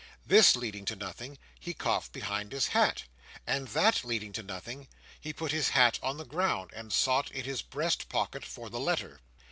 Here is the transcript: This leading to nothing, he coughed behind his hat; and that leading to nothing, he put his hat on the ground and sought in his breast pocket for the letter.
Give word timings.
This 0.25 0.55
leading 0.55 0.83
to 0.85 0.95
nothing, 0.95 1.37
he 1.59 1.75
coughed 1.75 2.11
behind 2.11 2.53
his 2.53 2.69
hat; 2.69 3.03
and 3.45 3.67
that 3.67 4.03
leading 4.03 4.33
to 4.33 4.41
nothing, 4.41 4.87
he 5.19 5.31
put 5.31 5.51
his 5.51 5.69
hat 5.69 5.99
on 6.01 6.17
the 6.17 6.25
ground 6.25 6.71
and 6.73 6.91
sought 6.91 7.29
in 7.29 7.43
his 7.45 7.61
breast 7.61 8.09
pocket 8.09 8.43
for 8.43 8.67
the 8.71 8.79
letter. 8.79 9.21